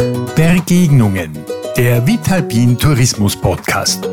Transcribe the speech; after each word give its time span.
Begegnungen. 0.00 1.30
Der 1.76 2.06
Vitalpin 2.06 2.78
Tourismus 2.78 3.36
Podcast. 3.36 4.08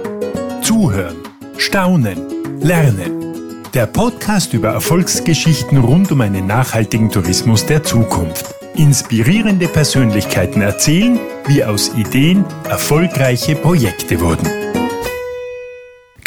Zuhören, 0.62 1.16
staunen, 1.58 2.60
lernen. 2.60 3.64
Der 3.74 3.86
Podcast 3.86 4.54
über 4.54 4.70
Erfolgsgeschichten 4.70 5.78
rund 5.78 6.12
um 6.12 6.20
einen 6.20 6.46
nachhaltigen 6.46 7.10
Tourismus 7.10 7.66
der 7.66 7.84
Zukunft. 7.84 8.54
Inspirierende 8.76 9.70
Persönlichkeiten 9.70 10.62
erzählen, 10.62 11.20
wie 11.46 11.64
aus 11.64 11.96
Ideen 11.96 12.44
erfolgreiche 12.66 13.56
Projekte 13.56 14.20
wurden. 14.20 14.50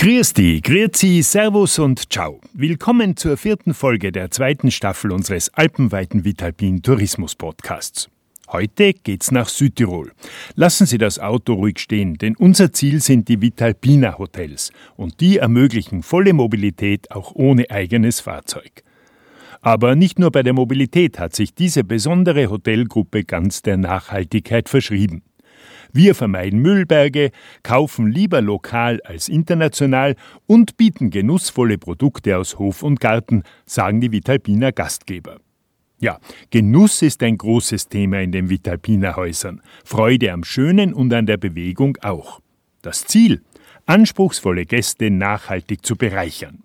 Dich, 0.00 0.62
grüezi, 0.62 1.20
servus 1.22 1.78
und 1.78 2.10
ciao. 2.10 2.40
Willkommen 2.54 3.14
zur 3.14 3.36
vierten 3.36 3.74
Folge 3.74 4.10
der 4.10 4.30
zweiten 4.30 4.70
Staffel 4.70 5.12
unseres 5.12 5.52
alpenweiten 5.52 6.24
Vitalpin 6.24 6.80
Tourismus 6.80 7.34
Podcasts. 7.34 8.08
Heute 8.52 8.94
geht's 8.94 9.30
nach 9.30 9.48
Südtirol. 9.48 10.10
Lassen 10.56 10.84
Sie 10.84 10.98
das 10.98 11.20
Auto 11.20 11.54
ruhig 11.54 11.78
stehen, 11.78 12.14
denn 12.14 12.34
unser 12.34 12.72
Ziel 12.72 13.00
sind 13.00 13.28
die 13.28 13.40
Vitalpina 13.40 14.18
Hotels 14.18 14.72
und 14.96 15.20
die 15.20 15.38
ermöglichen 15.38 16.02
volle 16.02 16.32
Mobilität 16.32 17.12
auch 17.12 17.32
ohne 17.36 17.70
eigenes 17.70 18.18
Fahrzeug. 18.18 18.82
Aber 19.60 19.94
nicht 19.94 20.18
nur 20.18 20.32
bei 20.32 20.42
der 20.42 20.52
Mobilität 20.52 21.20
hat 21.20 21.36
sich 21.36 21.54
diese 21.54 21.84
besondere 21.84 22.50
Hotelgruppe 22.50 23.22
ganz 23.22 23.62
der 23.62 23.76
Nachhaltigkeit 23.76 24.68
verschrieben. 24.68 25.22
Wir 25.92 26.16
vermeiden 26.16 26.60
Müllberge, 26.60 27.30
kaufen 27.62 28.10
lieber 28.10 28.40
lokal 28.40 29.00
als 29.04 29.28
international 29.28 30.16
und 30.46 30.76
bieten 30.76 31.10
genussvolle 31.10 31.78
Produkte 31.78 32.36
aus 32.36 32.58
Hof 32.58 32.82
und 32.82 33.00
Garten, 33.00 33.44
sagen 33.64 34.00
die 34.00 34.10
Vitalpiner 34.10 34.72
Gastgeber. 34.72 35.38
Ja, 36.00 36.18
Genuss 36.50 37.02
ist 37.02 37.22
ein 37.22 37.36
großes 37.36 37.88
Thema 37.88 38.22
in 38.22 38.32
den 38.32 38.48
Vitalpiner 38.48 39.16
Häusern, 39.16 39.60
Freude 39.84 40.32
am 40.32 40.44
Schönen 40.44 40.94
und 40.94 41.12
an 41.12 41.26
der 41.26 41.36
Bewegung 41.36 41.98
auch. 42.00 42.40
Das 42.80 43.04
Ziel, 43.04 43.42
anspruchsvolle 43.84 44.64
Gäste 44.64 45.10
nachhaltig 45.10 45.84
zu 45.84 45.96
bereichern. 45.96 46.62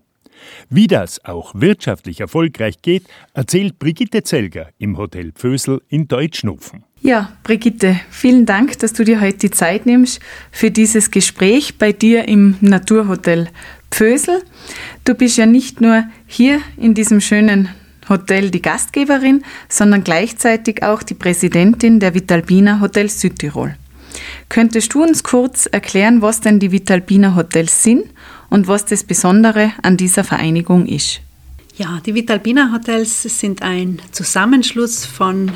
Wie 0.70 0.86
das 0.86 1.22
auch 1.24 1.54
wirtschaftlich 1.54 2.20
erfolgreich 2.20 2.80
geht, 2.80 3.04
erzählt 3.34 3.78
Brigitte 3.78 4.22
Zelger 4.22 4.70
im 4.78 4.96
Hotel 4.96 5.32
Pfösel 5.32 5.82
in 5.88 6.08
Deutschnofen. 6.08 6.84
Ja, 7.02 7.32
Brigitte, 7.42 8.00
vielen 8.10 8.46
Dank, 8.46 8.78
dass 8.78 8.94
du 8.94 9.04
dir 9.04 9.20
heute 9.20 9.38
die 9.38 9.50
Zeit 9.50 9.84
nimmst 9.84 10.20
für 10.50 10.70
dieses 10.70 11.10
Gespräch 11.10 11.76
bei 11.76 11.92
dir 11.92 12.26
im 12.26 12.56
Naturhotel 12.62 13.48
Pfösel. 13.90 14.42
Du 15.04 15.14
bist 15.14 15.36
ja 15.36 15.44
nicht 15.44 15.82
nur 15.82 16.04
hier 16.26 16.60
in 16.78 16.94
diesem 16.94 17.20
schönen 17.20 17.68
Hotel 18.08 18.50
die 18.50 18.62
Gastgeberin, 18.62 19.44
sondern 19.68 20.04
gleichzeitig 20.04 20.82
auch 20.82 21.02
die 21.02 21.14
Präsidentin 21.14 22.00
der 22.00 22.14
Vitalpina 22.14 22.80
Hotels 22.80 23.20
Südtirol. 23.20 23.76
Könntest 24.48 24.94
du 24.94 25.02
uns 25.02 25.22
kurz 25.22 25.66
erklären, 25.66 26.22
was 26.22 26.40
denn 26.40 26.58
die 26.58 26.72
Vitalpina 26.72 27.34
Hotels 27.34 27.82
sind 27.82 28.04
und 28.48 28.68
was 28.68 28.84
das 28.84 29.04
Besondere 29.04 29.72
an 29.82 29.96
dieser 29.96 30.24
Vereinigung 30.24 30.86
ist? 30.86 31.20
Ja, 31.76 32.00
die 32.04 32.14
Vitalpina 32.14 32.72
Hotels 32.72 33.22
sind 33.22 33.60
ein 33.62 34.00
Zusammenschluss 34.10 35.04
von 35.04 35.52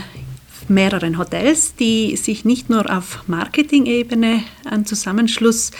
mehreren 0.70 1.18
Hotels, 1.18 1.74
die 1.74 2.16
sich 2.16 2.44
nicht 2.44 2.70
nur 2.70 2.90
auf 2.90 3.24
Marketing-Ebene 3.26 4.42
einen 4.64 4.86
Zusammenschluss, 4.86 5.72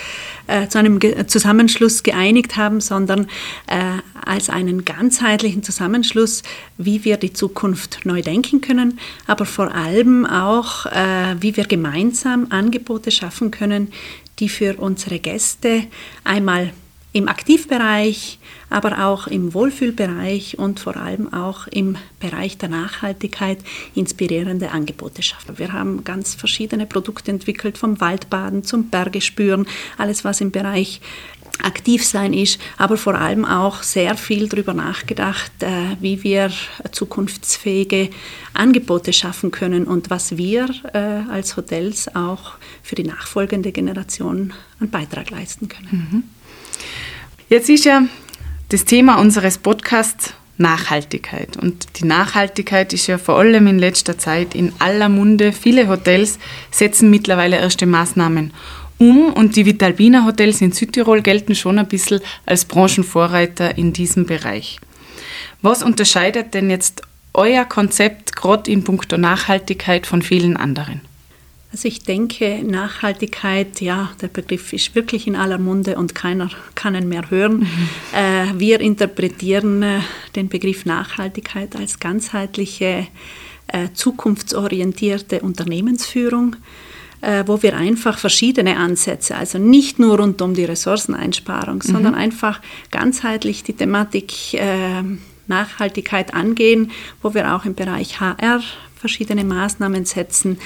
äh, 0.46 0.68
zu 0.68 0.78
einem 0.78 0.98
Ge 0.98 1.26
Zusammenschluss 1.26 2.02
geeinigt 2.02 2.56
haben, 2.56 2.80
sondern 2.80 3.26
äh, 3.66 4.00
als 4.24 4.50
einen 4.50 4.84
ganzheitlichen 4.84 5.62
Zusammenschluss, 5.62 6.42
wie 6.76 7.04
wir 7.04 7.16
die 7.16 7.32
Zukunft 7.32 8.00
neu 8.04 8.20
denken 8.20 8.60
können, 8.60 8.98
aber 9.26 9.46
vor 9.46 9.74
allem 9.74 10.26
auch, 10.26 10.86
äh, 10.86 11.36
wie 11.40 11.56
wir 11.56 11.64
gemeinsam 11.64 12.48
Angebote 12.50 13.10
schaffen 13.10 13.50
können, 13.50 13.92
die 14.38 14.48
für 14.48 14.76
unsere 14.78 15.18
Gäste 15.18 15.84
einmal 16.24 16.72
im 17.12 17.28
Aktivbereich, 17.28 18.38
aber 18.68 19.06
auch 19.06 19.26
im 19.26 19.52
Wohlfühlbereich 19.52 20.58
und 20.58 20.78
vor 20.78 20.96
allem 20.96 21.32
auch 21.32 21.66
im 21.66 21.96
Bereich 22.20 22.56
der 22.56 22.68
Nachhaltigkeit 22.68 23.58
inspirierende 23.94 24.70
Angebote 24.70 25.22
schaffen. 25.22 25.58
Wir 25.58 25.72
haben 25.72 26.04
ganz 26.04 26.34
verschiedene 26.34 26.86
Produkte 26.86 27.32
entwickelt, 27.32 27.78
vom 27.78 28.00
Waldbaden 28.00 28.62
zum 28.62 28.90
Bergespüren, 28.90 29.66
alles 29.98 30.24
was 30.24 30.40
im 30.40 30.52
Bereich 30.52 31.00
aktiv 31.62 32.04
sein 32.04 32.32
ist, 32.32 32.60
aber 32.78 32.96
vor 32.96 33.16
allem 33.16 33.44
auch 33.44 33.82
sehr 33.82 34.16
viel 34.16 34.48
darüber 34.48 34.72
nachgedacht, 34.72 35.52
äh, 35.60 35.96
wie 36.00 36.22
wir 36.22 36.50
zukunftsfähige 36.92 38.10
Angebote 38.54 39.12
schaffen 39.12 39.50
können 39.50 39.84
und 39.84 40.10
was 40.10 40.36
wir 40.36 40.70
äh, 40.94 41.30
als 41.30 41.56
Hotels 41.56 42.14
auch 42.14 42.52
für 42.82 42.94
die 42.94 43.04
nachfolgende 43.04 43.72
Generation 43.72 44.52
einen 44.78 44.90
Beitrag 44.90 45.30
leisten 45.30 45.68
können. 45.68 46.08
Mhm. 46.10 46.39
Jetzt 47.50 47.68
ist 47.68 47.84
ja 47.84 48.04
das 48.68 48.84
Thema 48.84 49.16
unseres 49.16 49.58
Podcasts 49.58 50.34
Nachhaltigkeit. 50.56 51.56
Und 51.56 51.98
die 51.98 52.04
Nachhaltigkeit 52.04 52.92
ist 52.92 53.08
ja 53.08 53.18
vor 53.18 53.40
allem 53.40 53.66
in 53.66 53.80
letzter 53.80 54.16
Zeit 54.16 54.54
in 54.54 54.72
aller 54.78 55.08
Munde. 55.08 55.52
Viele 55.52 55.88
Hotels 55.88 56.38
setzen 56.70 57.10
mittlerweile 57.10 57.56
erste 57.56 57.86
Maßnahmen 57.86 58.52
um 58.98 59.32
und 59.32 59.56
die 59.56 59.66
Vitalbina 59.66 60.24
Hotels 60.26 60.60
in 60.60 60.70
Südtirol 60.70 61.22
gelten 61.22 61.56
schon 61.56 61.80
ein 61.80 61.88
bisschen 61.88 62.20
als 62.46 62.66
Branchenvorreiter 62.66 63.76
in 63.76 63.92
diesem 63.92 64.26
Bereich. 64.26 64.78
Was 65.60 65.82
unterscheidet 65.82 66.54
denn 66.54 66.70
jetzt 66.70 67.02
euer 67.34 67.64
Konzept 67.64 68.36
gerade 68.36 68.70
in 68.70 68.84
puncto 68.84 69.18
Nachhaltigkeit 69.18 70.06
von 70.06 70.22
vielen 70.22 70.56
anderen? 70.56 71.00
Also 71.72 71.86
ich 71.86 72.02
denke, 72.02 72.64
Nachhaltigkeit, 72.64 73.80
ja, 73.80 74.10
der 74.20 74.26
Begriff 74.26 74.72
ist 74.72 74.94
wirklich 74.96 75.28
in 75.28 75.36
aller 75.36 75.58
Munde 75.58 75.96
und 75.96 76.16
keiner 76.16 76.50
kann 76.74 76.96
ihn 76.96 77.08
mehr 77.08 77.30
hören. 77.30 77.60
Mhm. 77.60 77.88
Äh, 78.12 78.58
wir 78.58 78.80
interpretieren 78.80 79.82
äh, 79.82 80.00
den 80.34 80.48
Begriff 80.48 80.84
Nachhaltigkeit 80.84 81.76
als 81.76 82.00
ganzheitliche, 82.00 83.06
äh, 83.68 83.88
zukunftsorientierte 83.94 85.40
Unternehmensführung 85.40 86.56
wo 87.44 87.62
wir 87.62 87.76
einfach 87.76 88.16
verschiedene 88.16 88.78
Ansätze, 88.78 89.36
also 89.36 89.58
nicht 89.58 89.98
nur 89.98 90.18
rund 90.18 90.40
um 90.40 90.54
die 90.54 90.64
Ressourceneinsparung, 90.64 91.74
mhm. 91.74 91.82
sondern 91.82 92.14
einfach 92.14 92.62
ganzheitlich 92.90 93.62
die 93.62 93.74
Thematik 93.74 94.54
äh, 94.54 95.02
Nachhaltigkeit 95.46 96.32
angehen, 96.32 96.92
wo 97.20 97.34
wir 97.34 97.54
auch 97.54 97.66
im 97.66 97.74
Bereich 97.74 98.20
HR 98.20 98.62
verschiedene 99.00 99.44
Maßnahmen 99.44 100.04
setzen. 100.04 100.58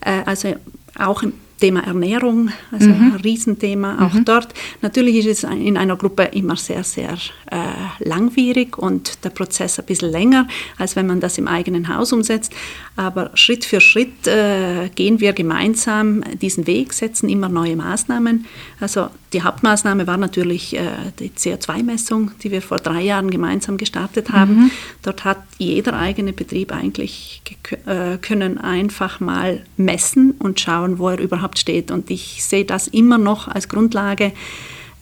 Äh, 0.00 0.22
also 0.24 0.54
auch 0.98 1.22
im 1.22 1.34
Thema 1.60 1.86
Ernährung, 1.86 2.50
also 2.72 2.88
mhm. 2.88 3.12
ein 3.12 3.20
Riesenthema 3.22 4.04
auch 4.04 4.14
mhm. 4.14 4.24
dort. 4.24 4.52
Natürlich 4.80 5.24
ist 5.24 5.44
es 5.44 5.50
in 5.50 5.76
einer 5.76 5.96
Gruppe 5.96 6.24
immer 6.24 6.56
sehr, 6.56 6.82
sehr 6.82 7.16
äh, 7.52 8.08
langwierig 8.08 8.78
und 8.78 9.24
der 9.24 9.30
Prozess 9.30 9.78
ein 9.78 9.84
bisschen 9.84 10.10
länger, 10.10 10.48
als 10.78 10.96
wenn 10.96 11.06
man 11.06 11.20
das 11.20 11.36
im 11.36 11.46
eigenen 11.46 11.94
Haus 11.94 12.12
umsetzt. 12.12 12.52
Aber 12.96 13.30
Schritt 13.34 13.66
für 13.66 13.82
Schritt 13.82 14.26
äh, 14.26 14.88
gehen 14.94 15.20
wir 15.20 15.34
gemeinsam 15.34 16.24
diesen 16.40 16.66
Weg, 16.66 16.94
setzen 16.94 17.28
immer 17.28 17.50
neue 17.50 17.76
Maßnahmen. 17.76 18.46
Also 18.80 19.08
die 19.34 19.42
Hauptmaßnahme 19.42 20.06
war 20.06 20.16
natürlich 20.16 20.76
äh, 20.76 20.82
die 21.18 21.28
CO2-Messung, 21.30 22.30
die 22.42 22.50
wir 22.50 22.62
vor 22.62 22.78
drei 22.78 23.02
Jahren 23.02 23.30
gemeinsam 23.30 23.76
gestartet 23.76 24.30
haben. 24.30 24.54
Mhm. 24.54 24.70
Dort 25.02 25.24
hat 25.24 25.42
jeder 25.58 25.98
eigene 25.98 26.32
Betrieb 26.32 26.72
eigentlich 26.72 27.42
äh, 27.84 28.16
können 28.16 28.58
einfach 28.58 29.20
mal 29.20 29.62
messen 29.76 30.32
und 30.38 30.58
schauen, 30.58 30.98
wo 30.98 31.10
er 31.10 31.18
überhaupt 31.18 31.58
steht. 31.58 31.90
Und 31.90 32.10
ich 32.10 32.42
sehe 32.42 32.64
das 32.64 32.88
immer 32.88 33.18
noch 33.18 33.46
als 33.46 33.68
Grundlage 33.68 34.32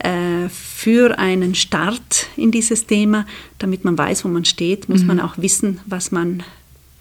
äh, 0.01 0.49
für 0.49 1.19
einen 1.19 1.55
Start 1.55 2.27
in 2.37 2.51
dieses 2.51 2.87
Thema. 2.87 3.27
Damit 3.59 3.85
man 3.85 3.97
weiß, 3.97 4.25
wo 4.25 4.29
man 4.29 4.45
steht, 4.45 4.89
muss 4.89 5.03
mhm. 5.03 5.07
man 5.09 5.21
auch 5.21 5.39
wissen, 5.39 5.81
was 5.87 6.11
man 6.11 6.43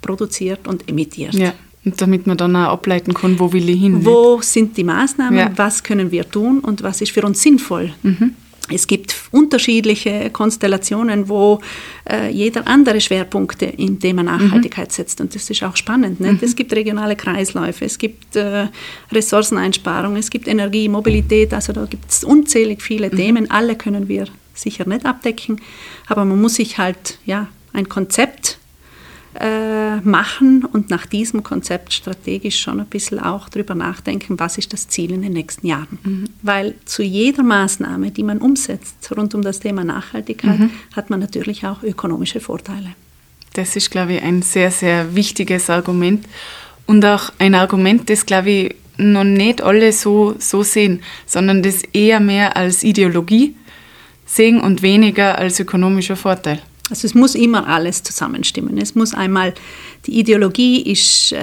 produziert 0.01 0.67
und 0.67 0.89
emittiert. 0.89 1.33
Ja. 1.33 1.53
Und 1.85 2.01
damit 2.01 2.27
man 2.27 2.37
dann 2.37 2.55
auch 2.55 2.73
ableiten 2.73 3.13
kann, 3.13 3.39
wo 3.39 3.53
will 3.53 3.69
ich 3.69 3.79
hin. 3.79 4.03
Wo 4.03 4.41
sind 4.41 4.75
die 4.75 4.83
Maßnahmen, 4.83 5.39
ja. 5.39 5.51
was 5.55 5.81
können 5.81 6.11
wir 6.11 6.29
tun 6.29 6.59
und 6.59 6.83
was 6.83 7.01
ist 7.01 7.11
für 7.11 7.21
uns 7.21 7.41
sinnvoll. 7.41 7.93
Mhm. 8.03 8.35
Es 8.71 8.87
gibt 8.87 9.15
unterschiedliche 9.31 10.29
Konstellationen, 10.29 11.29
wo 11.29 11.59
äh, 12.09 12.29
jeder 12.29 12.67
andere 12.67 13.01
Schwerpunkte 13.01 13.65
im 13.65 13.99
Thema 13.99 14.23
Nachhaltigkeit 14.23 14.89
mhm. 14.89 14.93
setzt. 14.93 15.21
Und 15.21 15.33
das 15.35 15.49
ist 15.49 15.63
auch 15.63 15.75
spannend. 15.75 16.19
Ne? 16.19 16.33
Mhm. 16.33 16.39
Es 16.41 16.55
gibt 16.55 16.73
regionale 16.73 17.15
Kreisläufe, 17.15 17.85
es 17.85 17.97
gibt 17.97 18.35
äh, 18.35 18.67
Ressourceneinsparung, 19.11 20.15
es 20.15 20.29
gibt 20.29 20.47
Energie, 20.47 20.87
Mobilität. 20.87 21.53
Also 21.53 21.73
da 21.73 21.85
gibt 21.85 22.09
es 22.09 22.23
unzählig 22.23 22.81
viele 22.81 23.09
mhm. 23.09 23.15
Themen. 23.15 23.51
Alle 23.51 23.75
können 23.75 24.07
wir 24.07 24.25
sicher 24.53 24.87
nicht 24.87 25.05
abdecken. 25.05 25.61
Aber 26.07 26.25
man 26.25 26.39
muss 26.39 26.55
sich 26.55 26.77
halt 26.77 27.17
ja, 27.25 27.47
ein 27.73 27.89
Konzept 27.89 28.58
äh, 29.39 29.97
machen 29.97 30.65
und 30.65 30.89
nach 30.89 31.05
diesem 31.05 31.43
Konzept 31.43 31.93
strategisch 31.93 32.59
schon 32.59 32.79
ein 32.79 32.87
bisschen 32.87 33.19
auch 33.19 33.47
darüber 33.49 33.75
nachdenken, 33.75 34.39
was 34.39 34.57
ist 34.57 34.73
das 34.73 34.87
Ziel 34.87 35.11
in 35.11 35.21
den 35.21 35.33
nächsten 35.33 35.67
Jahren. 35.67 35.99
Mhm. 36.03 36.23
Weil 36.41 36.75
zu 36.85 37.03
jeder 37.03 37.43
Maßnahme, 37.43 38.11
die 38.11 38.23
man 38.23 38.39
umsetzt 38.39 39.11
rund 39.15 39.35
um 39.35 39.41
das 39.41 39.59
Thema 39.59 39.83
Nachhaltigkeit, 39.83 40.59
mhm. 40.59 40.71
hat 40.95 41.09
man 41.09 41.19
natürlich 41.19 41.65
auch 41.65 41.83
ökonomische 41.83 42.39
Vorteile. 42.39 42.89
Das 43.53 43.75
ist, 43.75 43.91
glaube 43.91 44.13
ich, 44.13 44.23
ein 44.23 44.41
sehr, 44.41 44.71
sehr 44.71 45.15
wichtiges 45.15 45.69
Argument. 45.69 46.25
Und 46.85 47.05
auch 47.05 47.31
ein 47.37 47.53
Argument, 47.53 48.09
das, 48.09 48.25
glaube 48.25 48.49
ich, 48.49 48.75
noch 48.97 49.23
nicht 49.23 49.61
alle 49.61 49.93
so, 49.93 50.35
so 50.39 50.63
sehen, 50.63 51.01
sondern 51.25 51.61
das 51.61 51.83
eher 51.93 52.19
mehr 52.19 52.57
als 52.57 52.83
Ideologie 52.83 53.55
sehen 54.25 54.59
und 54.59 54.81
weniger 54.81 55.37
als 55.37 55.59
ökonomischer 55.59 56.15
Vorteil. 56.15 56.61
Also 56.89 57.05
es 57.05 57.13
muss 57.15 57.35
immer 57.35 57.67
alles 57.67 58.03
zusammenstimmen. 58.03 58.77
Es 58.77 58.95
muss 58.95 59.13
einmal, 59.13 59.53
die 60.05 60.19
Ideologie 60.19 60.81
ist 60.81 61.33
äh, 61.33 61.37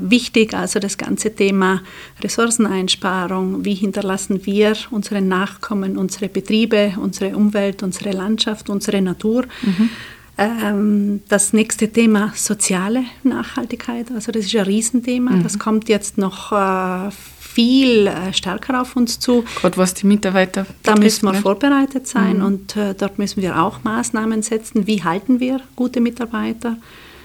wichtig, 0.00 0.54
also 0.54 0.78
das 0.78 0.98
ganze 0.98 1.34
Thema 1.34 1.82
Ressourceneinsparung, 2.22 3.64
wie 3.64 3.74
hinterlassen 3.74 4.44
wir 4.44 4.76
unseren 4.90 5.28
Nachkommen, 5.28 5.96
unsere 5.96 6.28
Betriebe, 6.28 6.94
unsere 7.00 7.36
Umwelt, 7.36 7.82
unsere 7.82 8.12
Landschaft, 8.12 8.70
unsere 8.70 9.02
Natur. 9.02 9.44
Mhm. 9.62 9.90
Ähm, 10.38 11.20
das 11.28 11.52
nächste 11.52 11.92
Thema 11.92 12.32
soziale 12.34 13.04
Nachhaltigkeit, 13.22 14.10
also 14.14 14.32
das 14.32 14.46
ist 14.46 14.56
ein 14.56 14.64
Riesenthema. 14.64 15.32
Mhm. 15.32 15.42
Das 15.42 15.58
kommt 15.58 15.88
jetzt 15.88 16.16
noch 16.16 16.52
äh, 16.52 17.10
viel 17.54 18.06
äh, 18.06 18.32
stärker 18.32 18.80
auf 18.80 18.96
uns 18.96 19.18
zu. 19.18 19.44
Gerade 19.60 19.76
was 19.76 19.94
die 19.94 20.06
Mitarbeiter 20.06 20.62
betrifft, 20.62 20.86
Da 20.86 20.96
müssen 20.96 21.26
wir 21.26 21.32
ne? 21.32 21.40
vorbereitet 21.40 22.06
sein 22.06 22.38
mhm. 22.38 22.44
und 22.44 22.76
äh, 22.76 22.94
dort 22.94 23.18
müssen 23.18 23.42
wir 23.42 23.62
auch 23.62 23.82
Maßnahmen 23.84 24.42
setzen. 24.42 24.86
Wie 24.86 25.02
halten 25.02 25.40
wir 25.40 25.60
gute 25.76 26.00
Mitarbeiter? 26.00 26.76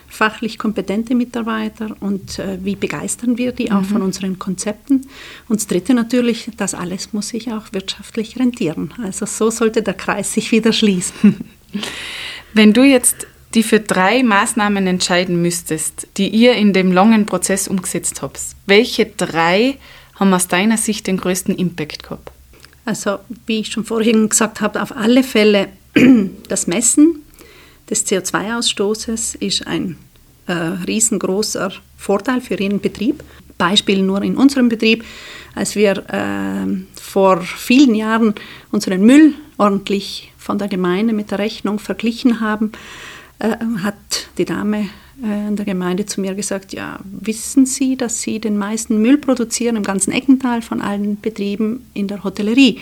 fachlich 0.10 0.58
kompetente 0.58 1.16
Mitarbeiter 1.16 1.96
und 2.00 2.40
äh, 2.40 2.58
wie 2.64 2.76
begeistern 2.76 3.38
wir 3.38 3.52
die 3.52 3.72
auch 3.72 3.82
mhm. 3.82 3.86
von 3.86 4.02
unseren 4.02 4.40
Konzepten. 4.40 5.06
Und 5.50 5.60
das 5.60 5.68
Dritte 5.68 5.94
natürlich, 5.94 6.50
das 6.58 6.74
alles 6.74 7.14
muss 7.14 7.28
sich 7.30 7.52
auch 7.52 7.74
wirtschaftlich 7.74 8.40
rentieren. 8.40 8.94
Also 9.04 9.26
so 9.26 9.50
sollte 9.50 9.82
der 9.84 9.94
Kreis 9.94 10.34
sich 10.34 10.52
wieder 10.52 10.72
schließen. 10.72 11.50
Wenn 12.54 12.74
du 12.74 12.84
jetzt 12.84 13.28
die 13.54 13.64
für 13.64 13.80
drei 13.80 14.24
Maßnahmen 14.24 14.88
entscheiden 14.88 15.42
müsstest, 15.42 16.08
die 16.18 16.30
ihr 16.30 16.54
in 16.54 16.74
dem 16.74 16.92
langen 16.92 17.26
Prozess 17.26 17.68
umgesetzt 17.68 18.22
habt, 18.22 18.40
welche 18.66 19.06
drei 19.06 19.78
haben 20.20 20.34
aus 20.34 20.48
deiner 20.48 20.78
Sicht 20.78 21.08
den 21.08 21.18
größten 21.18 21.56
Impact 21.56 22.04
gehabt? 22.04 22.32
Also, 22.86 23.20
wie 23.46 23.60
ich 23.60 23.72
schon 23.72 23.86
vorhin 23.86 24.30
gesagt 24.30 24.62
habe, 24.62 24.82
auf 24.82 24.96
alle 24.96 25.24
Fälle 25.24 25.70
das 26.48 26.68
Messen 26.68 27.24
des 27.90 28.06
CO2-Ausstoßes 28.08 29.36
ist 29.40 29.68
ein 29.68 29.98
äh, 30.48 30.54
riesengroßer 30.54 31.72
Vorteil 31.98 32.42
für 32.42 32.56
Ihren 32.56 32.80
Betrieb. 32.80 33.24
Beispiel 33.58 34.04
nur 34.04 34.22
in 34.22 34.38
unserem 34.38 34.70
Betrieb, 34.70 35.04
als 35.56 35.76
wir 35.76 35.98
äh, 36.10 37.02
vor 37.02 37.42
vielen 37.42 37.96
Jahren 37.96 38.36
unseren 38.72 39.02
Müll 39.02 39.34
ordentlich 39.58 40.32
von 40.38 40.60
der 40.60 40.68
Gemeinde 40.68 41.14
mit 41.14 41.32
der 41.32 41.40
Rechnung 41.40 41.80
verglichen 41.80 42.40
haben, 42.40 42.72
äh, 43.40 43.56
hat 43.84 43.96
die 44.38 44.46
Dame 44.46 44.90
in 45.22 45.56
der 45.56 45.66
Gemeinde 45.66 46.06
zu 46.06 46.22
mir 46.22 46.36
gesagt, 46.36 46.74
ja, 46.74 47.00
wissen 47.04 47.66
Sie, 47.66 47.98
dass 47.98 48.22
Sie 48.22 48.40
den 48.40 48.58
meisten 48.58 49.02
Müll 49.02 49.18
produzieren 49.18 49.76
im 49.76 49.84
ganzen 49.84 50.12
Eckental 50.12 50.62
von 50.62 50.80
allen 50.80 51.20
Betrieben 51.20 51.86
in 51.94 52.08
der 52.08 52.24
Hotellerie? 52.24 52.80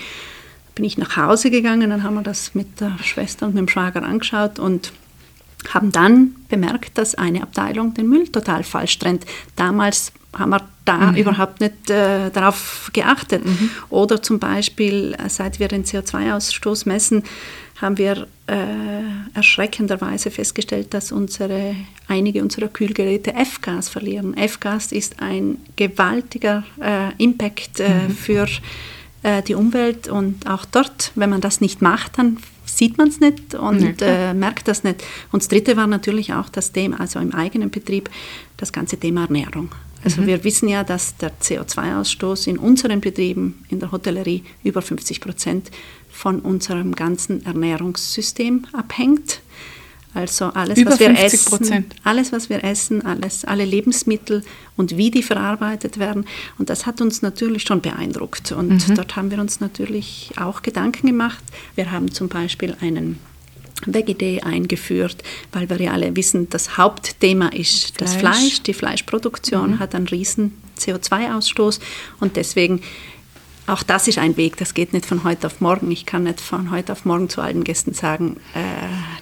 Bin 0.76 0.84
ich 0.84 0.98
nach 0.98 1.16
Hause 1.16 1.50
gegangen, 1.50 1.90
dann 1.90 2.04
haben 2.04 2.16
wir 2.16 2.24
das 2.24 2.54
mit 2.54 2.82
der 2.82 2.98
Schwester 3.02 3.46
und 3.46 3.56
mit 3.56 3.62
dem 3.62 3.70
Schwager 3.70 4.04
angeschaut 4.04 4.60
und 4.60 4.92
haben 5.74 5.92
dann 5.92 6.36
bemerkt, 6.50 6.98
dass 6.98 7.16
eine 7.16 7.42
Abteilung 7.42 7.94
den 7.94 8.10
Müll 8.10 8.28
total 8.28 8.64
falsch 8.64 9.00
trennt. 9.00 9.26
Damals 9.56 10.12
haben 10.38 10.50
wir 10.50 10.68
da 10.84 11.12
mhm. 11.12 11.16
überhaupt 11.16 11.62
nicht 11.62 11.90
äh, 11.90 12.30
darauf 12.30 12.90
geachtet. 12.94 13.46
Mhm. 13.46 13.70
Oder 13.90 14.22
zum 14.22 14.40
Beispiel, 14.40 15.16
äh, 15.18 15.30
seit 15.30 15.60
wir 15.60 15.68
den 15.68 15.86
CO2-Ausstoß 15.86 16.88
messen, 16.88 17.24
haben 17.76 17.98
wir 17.98 18.28
äh, 18.48 18.56
erschreckenderweise 19.34 20.32
festgestellt, 20.32 20.94
dass 20.94 21.12
unsere, 21.12 21.76
einige 22.08 22.42
unserer 22.42 22.68
Kühlgeräte 22.68 23.34
F-Gas 23.34 23.90
verlieren. 23.90 24.36
F-Gas 24.38 24.92
ist 24.92 25.20
ein 25.22 25.58
gewaltiger 25.76 26.64
äh, 26.82 27.12
Impact 27.22 27.80
äh, 27.80 27.90
mhm. 27.90 28.10
für 28.12 28.48
äh, 29.24 29.42
die 29.42 29.56
Umwelt 29.56 30.08
und 30.08 30.48
auch 30.48 30.66
dort, 30.66 31.12
wenn 31.16 31.30
man 31.30 31.42
das 31.42 31.60
nicht 31.60 31.82
macht, 31.82 32.18
dann 32.18 32.38
sieht 32.66 32.98
man 32.98 33.10
es 33.10 33.20
nicht 33.20 33.56
und 33.56 34.02
ja, 34.02 34.30
äh, 34.30 34.34
merkt 34.34 34.68
das 34.68 34.84
nicht. 34.84 35.04
Und 35.32 35.44
das 35.44 35.50
Dritte 35.50 35.76
war 35.78 35.88
natürlich 35.88 36.34
auch 36.34 36.50
das 36.50 36.72
Thema, 36.72 37.00
also 37.00 37.20
im 37.20 37.34
eigenen 37.34 37.70
Betrieb, 37.70 38.10
das 38.58 38.72
ganze 38.72 38.98
Thema 38.98 39.24
Ernährung. 39.24 39.70
Also 40.06 40.22
mhm. 40.22 40.28
wir 40.28 40.44
wissen 40.44 40.70
ja, 40.70 40.84
dass 40.84 41.18
der 41.18 41.32
CO2-Ausstoß 41.42 42.48
in 42.48 42.58
unseren 42.58 43.02
Betrieben, 43.02 43.66
in 43.70 43.80
der 43.80 43.92
Hotellerie, 43.92 44.44
über 44.64 44.82
50 44.82 45.20
Prozent 45.20 45.72
von 46.10 46.40
unserem 46.40 46.96
ganzen 46.96 47.44
Ernährungssystem 47.46 48.68
abhängt. 48.72 49.42
Also 50.14 50.46
alles, 50.46 50.78
Über 50.78 50.92
was 50.92 51.00
wir 51.02 51.10
essen, 51.10 51.86
alles, 52.04 52.32
was 52.32 52.50
wir 52.50 52.64
essen, 52.64 53.06
alles, 53.06 53.44
alle 53.44 53.66
Lebensmittel 53.66 54.44
und 54.78 54.96
wie 54.96 55.12
die 55.12 55.24
verarbeitet 55.24 56.00
werden. 56.00 56.26
Und 56.58 56.70
das 56.70 56.86
hat 56.86 57.02
uns 57.02 57.22
natürlich 57.22 57.64
schon 57.64 57.82
beeindruckt. 57.82 58.54
Und 58.54 58.88
mhm. 58.88 58.96
dort 58.96 59.18
haben 59.18 59.30
wir 59.30 59.40
uns 59.40 59.60
natürlich 59.60 60.32
auch 60.38 60.62
Gedanken 60.62 61.08
gemacht. 61.08 61.44
Wir 61.76 61.92
haben 61.92 62.12
zum 62.12 62.30
Beispiel 62.30 62.78
einen 62.80 63.20
Veggie 63.86 64.42
eingeführt, 64.42 65.24
weil 65.52 65.70
wir 65.70 65.80
ja 65.82 65.92
alle 65.92 66.16
wissen, 66.16 66.50
das 66.50 66.78
Hauptthema 66.78 67.50
ist 67.50 67.98
Fleisch. 67.98 67.98
das 67.98 68.16
Fleisch. 68.16 68.62
Die 68.64 68.74
Fleischproduktion 68.74 69.72
mhm. 69.72 69.80
hat 69.80 69.96
einen 69.96 70.08
riesen 70.08 70.58
CO2-Ausstoß 70.80 71.80
und 72.20 72.36
deswegen 72.36 72.82
auch 73.68 73.82
das 73.82 74.08
ist 74.08 74.20
ein 74.20 74.38
Weg, 74.38 74.58
das 74.58 74.76
geht 74.76 74.94
nicht 74.94 75.08
von 75.08 75.24
heute 75.24 75.48
auf 75.48 75.60
morgen. 75.60 75.90
Ich 75.90 76.06
kann 76.06 76.24
nicht 76.24 76.40
von 76.40 76.70
heute 76.70 76.92
auf 76.92 77.04
morgen 77.06 77.30
zu 77.30 77.42
allen 77.42 77.64
Gästen 77.64 77.94
sagen, 77.94 78.38
äh, 78.54 78.60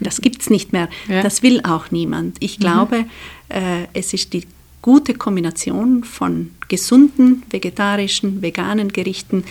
das 0.01 0.19
gibt 0.19 0.41
es 0.41 0.49
nicht 0.49 0.73
mehr. 0.73 0.89
Ja. 1.07 1.23
Das 1.23 1.43
will 1.43 1.61
auch 1.63 1.91
niemand. 1.91 2.35
Ich 2.41 2.59
mhm. 2.59 2.61
glaube, 2.61 3.05
äh, 3.47 3.85
es 3.93 4.13
ist 4.13 4.33
die 4.33 4.45
gute 4.81 5.13
Kombination 5.13 6.03
von 6.03 6.51
gesunden, 6.67 7.43
vegetarischen, 7.49 8.41
veganen 8.41 8.91
Gerichten, 8.91 9.45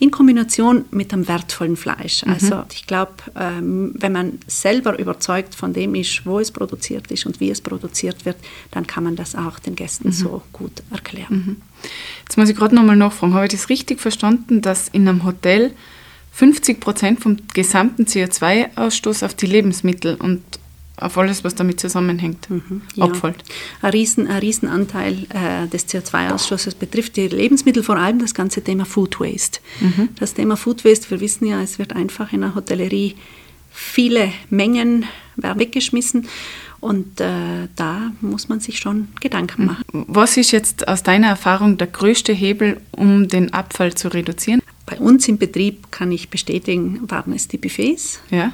in 0.00 0.10
Kombination 0.10 0.86
mit 0.90 1.12
einem 1.12 1.28
wertvollen 1.28 1.76
Fleisch. 1.76 2.24
Mhm. 2.24 2.32
Also 2.32 2.64
ich 2.72 2.86
glaube, 2.86 3.12
ähm, 3.38 3.92
wenn 3.94 4.12
man 4.12 4.38
selber 4.46 4.98
überzeugt 4.98 5.54
von 5.54 5.74
dem 5.74 5.94
ist, 5.94 6.24
wo 6.24 6.40
es 6.40 6.50
produziert 6.50 7.12
ist 7.12 7.26
und 7.26 7.38
wie 7.38 7.50
es 7.50 7.60
produziert 7.60 8.24
wird, 8.24 8.36
dann 8.70 8.86
kann 8.86 9.04
man 9.04 9.14
das 9.14 9.36
auch 9.36 9.58
den 9.58 9.76
Gästen 9.76 10.08
mhm. 10.08 10.12
so 10.12 10.42
gut 10.52 10.82
erklären. 10.90 11.44
Mhm. 11.46 11.56
Jetzt 12.26 12.38
muss 12.38 12.48
ich 12.48 12.56
gerade 12.56 12.74
nochmal 12.74 12.96
nachfragen, 12.96 13.34
habe 13.34 13.44
ich 13.44 13.52
das 13.52 13.68
richtig 13.68 14.00
verstanden, 14.00 14.62
dass 14.62 14.88
in 14.88 15.06
einem 15.06 15.24
Hotel 15.24 15.72
50 16.32 16.80
Prozent 16.80 17.20
vom 17.20 17.36
gesamten 17.52 18.04
CO2-Ausstoß 18.04 19.24
auf 19.24 19.34
die 19.34 19.46
Lebensmittel 19.46 20.14
und 20.14 20.42
auf 21.00 21.16
alles, 21.18 21.44
was 21.44 21.54
damit 21.54 21.80
zusammenhängt, 21.80 22.48
mhm, 22.50 22.82
ja. 22.94 23.04
abfällt. 23.04 23.44
Ein, 23.82 23.90
Riesen, 23.90 24.26
ein 24.26 24.38
Riesenanteil 24.38 25.26
äh, 25.30 25.66
des 25.68 25.88
CO2-Ausstoßes 25.88 26.76
betrifft 26.76 27.16
die 27.16 27.28
Lebensmittel, 27.28 27.82
vor 27.82 27.96
allem 27.96 28.18
das 28.18 28.34
ganze 28.34 28.62
Thema 28.62 28.84
Food 28.84 29.20
Waste. 29.20 29.60
Mhm. 29.80 30.10
Das 30.18 30.34
Thema 30.34 30.56
Food 30.56 30.84
Waste, 30.84 31.10
wir 31.10 31.20
wissen 31.20 31.46
ja, 31.46 31.60
es 31.62 31.78
wird 31.78 31.94
einfach 31.94 32.32
in 32.32 32.42
der 32.42 32.54
Hotellerie 32.54 33.16
viele 33.70 34.32
Mengen 34.50 35.06
werden 35.36 35.60
weggeschmissen 35.60 36.26
und 36.80 37.20
äh, 37.20 37.68
da 37.76 38.12
muss 38.20 38.48
man 38.48 38.60
sich 38.60 38.78
schon 38.78 39.08
Gedanken 39.20 39.66
machen. 39.66 39.84
Was 39.92 40.36
ist 40.36 40.50
jetzt 40.50 40.88
aus 40.88 41.02
deiner 41.02 41.28
Erfahrung 41.28 41.78
der 41.78 41.86
größte 41.86 42.32
Hebel, 42.32 42.80
um 42.90 43.28
den 43.28 43.52
Abfall 43.52 43.94
zu 43.94 44.08
reduzieren? 44.08 44.60
Bei 44.86 44.98
uns 44.98 45.28
im 45.28 45.38
Betrieb 45.38 45.92
kann 45.92 46.10
ich 46.10 46.30
bestätigen, 46.30 47.00
waren 47.08 47.32
es 47.32 47.48
die 47.48 47.58
Buffets. 47.58 48.20
Ja 48.30 48.52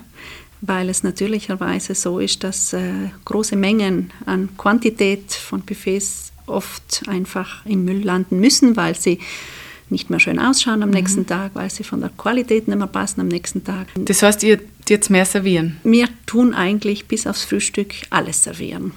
weil 0.60 0.88
es 0.88 1.02
natürlicherweise 1.02 1.94
so 1.94 2.18
ist, 2.18 2.44
dass 2.44 2.72
äh, 2.72 3.10
große 3.24 3.56
Mengen 3.56 4.12
an 4.24 4.48
Quantität 4.56 5.32
von 5.32 5.62
Buffets 5.62 6.32
oft 6.46 7.02
einfach 7.06 7.64
im 7.66 7.84
Müll 7.84 8.02
landen 8.02 8.40
müssen, 8.40 8.76
weil 8.76 8.94
sie 8.94 9.18
nicht 9.88 10.10
mehr 10.10 10.18
schön 10.18 10.38
ausschauen 10.38 10.82
am 10.82 10.88
mhm. 10.88 10.94
nächsten 10.94 11.26
Tag, 11.26 11.52
weil 11.54 11.70
sie 11.70 11.84
von 11.84 12.00
der 12.00 12.10
Qualität 12.10 12.68
nicht 12.68 12.78
mehr 12.78 12.86
passen 12.86 13.20
am 13.20 13.28
nächsten 13.28 13.62
Tag. 13.62 13.88
Das 13.96 14.22
heißt, 14.22 14.42
ihr 14.42 14.60
jetzt 14.88 15.10
mehr 15.10 15.24
servieren? 15.24 15.76
Wir 15.84 16.08
tun 16.26 16.54
eigentlich 16.54 17.06
bis 17.06 17.26
aufs 17.26 17.44
Frühstück 17.44 17.94
alles 18.10 18.42
servieren. 18.42 18.92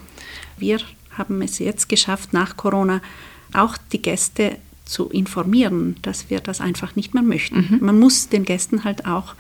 Wir 0.58 0.80
haben 1.12 1.42
es 1.42 1.60
jetzt 1.60 1.90
geschafft, 1.90 2.34
nach 2.34 2.58
Corona 2.58 3.02
auch 3.54 3.78
die 3.92 4.02
Gäste 4.02 4.58
zu 4.86 5.10
informieren, 5.10 5.96
dass 6.02 6.30
wir 6.30 6.40
das 6.40 6.62
einfach 6.62 6.96
nicht 6.96 7.14
mehr 7.14 7.24
möchten. 7.24 7.68
Mhm. 7.70 7.86
Man 7.86 8.00
muss 8.00 8.30
den 8.30 8.44
Gästen 8.44 8.84
halt 8.84 9.06
auch 9.06 9.36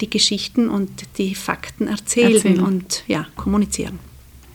die 0.00 0.10
Geschichten 0.10 0.68
und 0.68 0.90
die 1.18 1.34
Fakten 1.34 1.88
erzählen, 1.88 2.34
erzählen, 2.34 2.60
und 2.60 3.04
ja, 3.06 3.26
kommunizieren. 3.36 3.98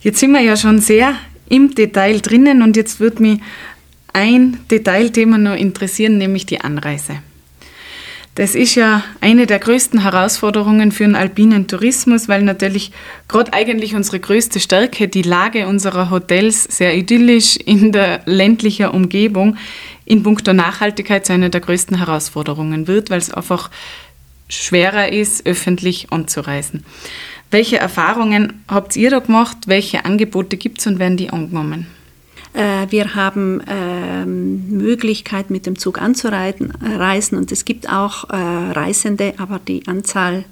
Jetzt 0.01 0.19
sind 0.19 0.31
wir 0.31 0.41
ja 0.41 0.57
schon 0.57 0.79
sehr 0.79 1.15
im 1.49 1.75
Detail 1.75 2.19
drinnen 2.19 2.61
und 2.61 2.75
jetzt 2.75 2.99
würde 2.99 3.21
mich 3.21 3.39
ein 4.13 4.59
Detailthema 4.69 5.37
noch 5.37 5.55
interessieren, 5.55 6.17
nämlich 6.17 6.45
die 6.45 6.61
Anreise. 6.61 7.19
Das 8.35 8.55
ist 8.55 8.73
ja 8.73 9.03
eine 9.21 9.45
der 9.45 9.59
größten 9.59 10.01
Herausforderungen 10.01 10.91
für 10.91 11.03
den 11.03 11.15
alpinen 11.15 11.67
Tourismus, 11.67 12.27
weil 12.27 12.41
natürlich 12.41 12.91
gerade 13.27 13.53
eigentlich 13.53 13.93
unsere 13.93 14.19
größte 14.19 14.59
Stärke, 14.59 15.07
die 15.07 15.21
Lage 15.21 15.67
unserer 15.67 16.09
Hotels, 16.09 16.63
sehr 16.63 16.95
idyllisch 16.97 17.57
in 17.57 17.91
der 17.91 18.21
ländlichen 18.25 18.87
Umgebung, 18.87 19.57
in 20.05 20.23
puncto 20.23 20.51
Nachhaltigkeit 20.51 21.27
zu 21.27 21.33
einer 21.33 21.49
der 21.49 21.61
größten 21.61 21.97
Herausforderungen 21.97 22.87
wird, 22.87 23.11
weil 23.11 23.19
es 23.19 23.31
einfach 23.31 23.69
schwerer 24.53 25.11
ist, 25.11 25.45
öffentlich 25.45 26.07
anzureisen. 26.11 26.85
Welche 27.51 27.77
Erfahrungen 27.77 28.63
habt 28.67 28.95
ihr 28.95 29.09
da 29.09 29.19
gemacht? 29.19 29.57
Welche 29.67 30.05
Angebote 30.05 30.57
gibt 30.57 30.79
es 30.79 30.87
und 30.87 30.99
werden 30.99 31.17
die 31.17 31.29
angenommen? 31.29 31.87
Äh, 32.53 32.87
wir 32.89 33.15
haben 33.15 33.61
ähm, 33.67 34.69
Möglichkeit, 34.69 35.49
mit 35.49 35.65
dem 35.65 35.77
Zug 35.77 36.01
anzureisen 36.01 37.37
und 37.37 37.51
es 37.51 37.65
gibt 37.65 37.89
auch 37.89 38.29
äh, 38.29 38.35
Reisende, 38.35 39.33
aber 39.37 39.59
die 39.59 39.85
Anzahl 39.87 40.45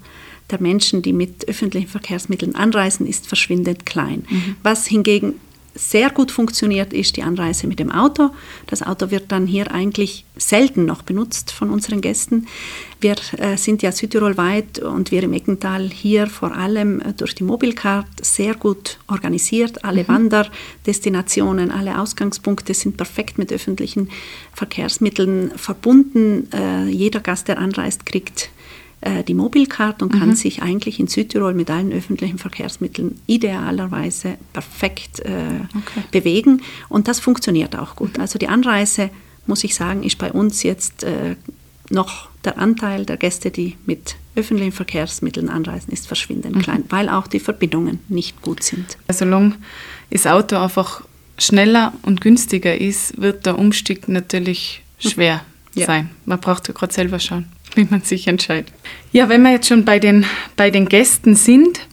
der 0.49 0.61
Menschen, 0.61 1.01
die 1.01 1.13
mit 1.13 1.47
öffentlichen 1.47 1.87
Verkehrsmitteln 1.87 2.55
anreisen, 2.55 3.07
ist 3.07 3.27
verschwindend 3.27 3.85
klein. 3.85 4.25
Mhm. 4.29 4.55
Was 4.63 4.85
hingegen 4.85 5.35
sehr 5.73 6.09
gut 6.09 6.31
funktioniert, 6.31 6.93
ist 6.93 7.17
die 7.17 7.23
Anreise 7.23 7.67
mit 7.67 7.79
dem 7.79 7.91
Auto. 7.91 8.31
Das 8.67 8.83
Auto 8.83 9.09
wird 9.09 9.31
dann 9.31 9.47
hier 9.47 9.71
eigentlich 9.71 10.25
selten 10.35 10.85
noch 10.85 11.01
benutzt 11.01 11.51
von 11.51 11.69
unseren 11.69 12.01
Gästen. 12.01 12.47
Wir 12.99 13.15
äh, 13.37 13.57
sind 13.57 13.81
ja 13.81 13.91
südtirolweit 13.91 14.79
und 14.79 15.11
wir 15.11 15.23
im 15.23 15.33
Eckental 15.33 15.89
hier 15.89 16.27
vor 16.27 16.55
allem 16.55 16.99
äh, 16.99 17.13
durch 17.13 17.35
die 17.35 17.43
Mobilcard 17.43 18.07
sehr 18.21 18.53
gut 18.53 18.99
organisiert. 19.07 19.83
Alle 19.85 20.03
mhm. 20.03 20.07
Wanderdestinationen, 20.09 21.71
alle 21.71 21.99
Ausgangspunkte 21.99 22.73
sind 22.73 22.97
perfekt 22.97 23.37
mit 23.37 23.51
öffentlichen 23.53 24.09
Verkehrsmitteln 24.53 25.51
verbunden. 25.55 26.49
Äh, 26.53 26.89
jeder 26.89 27.21
Gast, 27.21 27.47
der 27.47 27.59
anreist, 27.59 28.05
kriegt 28.05 28.49
äh, 29.01 29.23
die 29.23 29.33
Mobilcard 29.33 30.03
und 30.03 30.11
kann 30.11 30.29
mhm. 30.29 30.35
sich 30.35 30.61
eigentlich 30.61 30.99
in 30.99 31.07
Südtirol 31.07 31.55
mit 31.55 31.71
allen 31.71 31.91
öffentlichen 31.91 32.37
Verkehrsmitteln 32.37 33.19
idealerweise 33.25 34.37
perfekt 34.53 35.21
äh, 35.21 35.31
okay. 35.75 36.03
bewegen. 36.11 36.61
Und 36.87 37.07
das 37.07 37.19
funktioniert 37.19 37.75
auch 37.75 37.95
gut. 37.95 38.19
Also 38.19 38.37
die 38.37 38.47
Anreise, 38.47 39.09
muss 39.47 39.63
ich 39.63 39.73
sagen, 39.73 40.03
ist 40.03 40.19
bei 40.19 40.31
uns 40.31 40.61
jetzt 40.61 41.03
äh, 41.03 41.35
noch 41.89 42.29
der 42.43 42.59
Anteil 42.59 43.05
der 43.05 43.17
Gäste, 43.17 43.49
die 43.49 43.75
mit 43.87 44.17
öffentlichen 44.35 44.71
Verkehrsmitteln 44.71 45.49
anreisen, 45.49 45.91
ist 45.91 46.05
verschwindend 46.05 46.57
mhm. 46.57 46.61
klein, 46.61 46.83
weil 46.89 47.09
auch 47.09 47.25
die 47.25 47.39
Verbindungen 47.39 47.99
nicht 48.07 48.43
gut 48.43 48.61
sind. 48.61 48.97
Solange 49.11 49.55
das 50.11 50.27
Auto 50.27 50.57
einfach 50.57 51.01
schneller 51.39 51.93
und 52.03 52.21
günstiger 52.21 52.79
ist, 52.79 53.19
wird 53.19 53.47
der 53.47 53.57
Umstieg 53.57 54.07
natürlich 54.07 54.83
schwer 54.99 55.43
ja. 55.73 55.87
sein. 55.87 56.11
Man 56.25 56.39
braucht 56.39 56.67
ja 56.67 56.75
gerade 56.75 56.93
selber 56.93 57.19
schauen 57.19 57.47
wie 57.75 57.87
man 57.89 58.01
sich 58.01 58.27
entscheidet. 58.27 58.71
Ja, 59.11 59.29
wenn 59.29 59.41
wir 59.43 59.51
jetzt 59.51 59.67
schon 59.67 59.85
bei 59.85 59.99
den, 59.99 60.25
bei 60.55 60.71
den 60.71 60.87
Gästen 60.87 61.35
sind, 61.35 61.87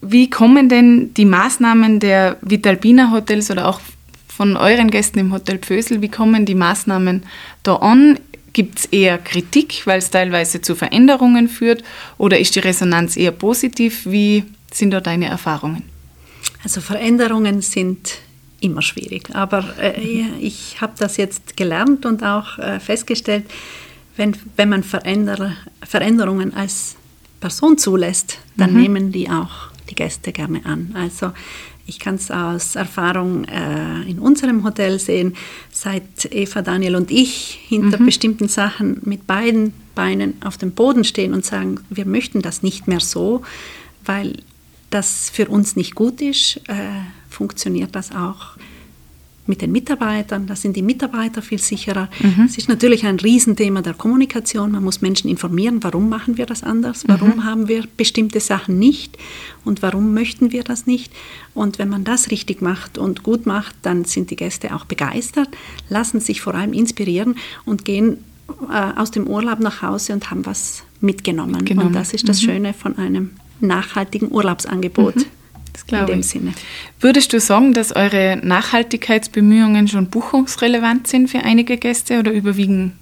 wie 0.00 0.28
kommen 0.28 0.68
denn 0.68 1.14
die 1.14 1.24
Maßnahmen 1.24 2.00
der 2.00 2.36
Vitalbina 2.42 3.10
Hotels 3.10 3.50
oder 3.50 3.68
auch 3.68 3.80
von 4.28 4.56
euren 4.56 4.90
Gästen 4.90 5.18
im 5.20 5.32
Hotel 5.32 5.58
Pfösel, 5.58 6.02
wie 6.02 6.08
kommen 6.08 6.44
die 6.44 6.54
Maßnahmen 6.54 7.22
da 7.62 7.76
an? 7.76 8.18
Gibt 8.52 8.80
es 8.80 8.84
eher 8.86 9.18
Kritik, 9.18 9.82
weil 9.84 9.98
es 9.98 10.10
teilweise 10.10 10.60
zu 10.60 10.74
Veränderungen 10.74 11.48
führt 11.48 11.82
oder 12.18 12.38
ist 12.38 12.54
die 12.54 12.60
Resonanz 12.60 13.16
eher 13.16 13.32
positiv? 13.32 14.02
Wie 14.04 14.44
sind 14.72 14.90
da 14.90 15.00
deine 15.00 15.26
Erfahrungen? 15.26 15.82
Also 16.62 16.80
Veränderungen 16.80 17.62
sind 17.62 18.18
immer 18.60 18.82
schwierig, 18.82 19.34
aber 19.34 19.74
äh, 19.80 20.00
ich 20.40 20.80
habe 20.80 20.94
das 20.98 21.16
jetzt 21.16 21.56
gelernt 21.56 22.06
und 22.06 22.22
auch 22.22 22.58
äh, 22.58 22.80
festgestellt, 22.80 23.44
wenn, 24.16 24.36
wenn 24.56 24.68
man 24.68 24.82
Veränder, 24.82 25.52
Veränderungen 25.82 26.54
als 26.54 26.96
Person 27.40 27.78
zulässt, 27.78 28.38
dann 28.56 28.72
mhm. 28.72 28.80
nehmen 28.80 29.12
die 29.12 29.28
auch 29.28 29.70
die 29.90 29.94
Gäste 29.94 30.32
gerne 30.32 30.64
an. 30.64 30.94
Also 30.94 31.32
ich 31.86 31.98
kann 31.98 32.14
es 32.14 32.30
aus 32.30 32.76
Erfahrung 32.76 33.44
äh, 33.44 34.02
in 34.02 34.18
unserem 34.18 34.64
Hotel 34.64 34.98
sehen, 34.98 35.34
seit 35.70 36.32
Eva, 36.32 36.62
Daniel 36.62 36.96
und 36.96 37.10
ich 37.10 37.60
hinter 37.68 38.00
mhm. 38.00 38.06
bestimmten 38.06 38.48
Sachen 38.48 39.00
mit 39.02 39.26
beiden 39.26 39.74
Beinen 39.94 40.34
auf 40.42 40.56
dem 40.56 40.72
Boden 40.72 41.04
stehen 41.04 41.34
und 41.34 41.44
sagen, 41.44 41.80
wir 41.90 42.06
möchten 42.06 42.40
das 42.40 42.62
nicht 42.62 42.88
mehr 42.88 43.00
so, 43.00 43.42
weil 44.04 44.38
das 44.90 45.28
für 45.30 45.48
uns 45.48 45.76
nicht 45.76 45.94
gut 45.94 46.22
ist, 46.22 46.60
äh, 46.68 46.74
funktioniert 47.28 47.94
das 47.94 48.12
auch 48.12 48.56
mit 49.46 49.60
den 49.60 49.72
Mitarbeitern, 49.72 50.46
da 50.46 50.56
sind 50.56 50.74
die 50.76 50.82
Mitarbeiter 50.82 51.42
viel 51.42 51.58
sicherer. 51.58 52.08
Mhm. 52.20 52.44
Es 52.46 52.56
ist 52.56 52.68
natürlich 52.68 53.04
ein 53.04 53.18
Riesenthema 53.18 53.82
der 53.82 53.94
Kommunikation. 53.94 54.72
Man 54.72 54.82
muss 54.82 55.02
Menschen 55.02 55.28
informieren, 55.28 55.82
warum 55.82 56.08
machen 56.08 56.38
wir 56.38 56.46
das 56.46 56.62
anders, 56.62 57.04
warum 57.06 57.36
mhm. 57.36 57.44
haben 57.44 57.68
wir 57.68 57.84
bestimmte 57.96 58.40
Sachen 58.40 58.78
nicht 58.78 59.18
und 59.64 59.82
warum 59.82 60.14
möchten 60.14 60.52
wir 60.52 60.64
das 60.64 60.86
nicht. 60.86 61.12
Und 61.52 61.78
wenn 61.78 61.88
man 61.88 62.04
das 62.04 62.30
richtig 62.30 62.62
macht 62.62 62.96
und 62.96 63.22
gut 63.22 63.44
macht, 63.44 63.76
dann 63.82 64.04
sind 64.04 64.30
die 64.30 64.36
Gäste 64.36 64.74
auch 64.74 64.86
begeistert, 64.86 65.48
lassen 65.88 66.20
sich 66.20 66.40
vor 66.40 66.54
allem 66.54 66.72
inspirieren 66.72 67.36
und 67.66 67.84
gehen 67.84 68.18
äh, 68.70 68.98
aus 68.98 69.10
dem 69.10 69.26
Urlaub 69.26 69.60
nach 69.60 69.82
Hause 69.82 70.14
und 70.14 70.30
haben 70.30 70.46
was 70.46 70.84
mitgenommen. 71.00 71.52
mitgenommen. 71.52 71.88
Und 71.88 71.94
das 71.94 72.14
ist 72.14 72.28
das 72.28 72.40
mhm. 72.40 72.46
Schöne 72.46 72.74
von 72.74 72.96
einem 72.96 73.30
nachhaltigen 73.60 74.32
Urlaubsangebot. 74.32 75.26
Das 75.74 75.86
glaube 75.86 76.04
in 76.04 76.18
dem 76.18 76.20
ich. 76.20 76.26
Sinne. 76.26 76.54
Würdest 77.00 77.32
du 77.34 77.40
sagen, 77.40 77.74
dass 77.74 77.94
eure 77.94 78.40
Nachhaltigkeitsbemühungen 78.42 79.88
schon 79.88 80.08
buchungsrelevant 80.08 81.06
sind 81.06 81.28
für 81.28 81.40
einige 81.40 81.76
Gäste 81.76 82.18
oder 82.18 82.32
überwiegen 82.32 82.98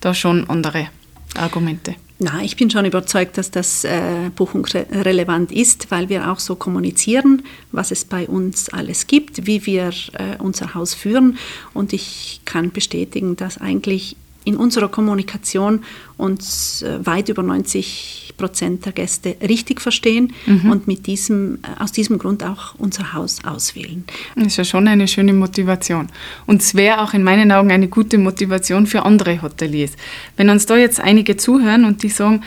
da 0.00 0.12
schon 0.12 0.50
andere 0.50 0.88
Argumente? 1.34 1.94
Na, 2.18 2.40
ich 2.42 2.56
bin 2.56 2.70
schon 2.70 2.84
überzeugt, 2.84 3.36
dass 3.36 3.50
das 3.50 3.84
äh, 3.84 4.30
buchungsrelevant 4.36 5.50
ist, 5.50 5.90
weil 5.90 6.08
wir 6.08 6.30
auch 6.30 6.38
so 6.38 6.54
kommunizieren, 6.54 7.42
was 7.72 7.90
es 7.90 8.04
bei 8.04 8.28
uns 8.28 8.68
alles 8.68 9.08
gibt, 9.08 9.46
wie 9.46 9.66
wir 9.66 9.88
äh, 9.88 10.36
unser 10.38 10.74
Haus 10.74 10.94
führen. 10.94 11.36
Und 11.74 11.92
ich 11.92 12.40
kann 12.44 12.70
bestätigen, 12.70 13.34
dass 13.34 13.58
eigentlich 13.58 14.16
in 14.44 14.56
unserer 14.56 14.88
Kommunikation 14.88 15.84
uns 16.16 16.82
äh, 16.82 17.04
weit 17.04 17.28
über 17.28 17.42
90 17.42 18.31
Prozent 18.42 18.84
der 18.84 18.92
Gäste 18.92 19.36
richtig 19.40 19.80
verstehen 19.80 20.32
mhm. 20.46 20.72
und 20.72 20.88
mit 20.88 21.06
diesem, 21.06 21.60
äh, 21.62 21.80
aus 21.80 21.92
diesem 21.92 22.18
Grund 22.18 22.42
auch 22.42 22.74
unser 22.76 23.12
Haus 23.12 23.44
auswählen. 23.44 24.02
Das 24.34 24.48
ist 24.48 24.56
ja 24.56 24.64
schon 24.64 24.88
eine 24.88 25.06
schöne 25.06 25.32
Motivation. 25.32 26.08
Und 26.46 26.60
es 26.60 26.74
wäre 26.74 27.02
auch 27.02 27.14
in 27.14 27.22
meinen 27.22 27.52
Augen 27.52 27.70
eine 27.70 27.86
gute 27.86 28.18
Motivation 28.18 28.88
für 28.88 29.04
andere 29.04 29.40
Hoteliers. 29.42 29.92
Wenn 30.36 30.50
uns 30.50 30.66
da 30.66 30.76
jetzt 30.76 30.98
einige 30.98 31.36
zuhören 31.36 31.84
und 31.84 32.02
die 32.02 32.08
sagen, 32.08 32.42